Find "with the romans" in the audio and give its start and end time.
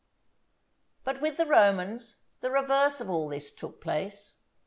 1.21-2.21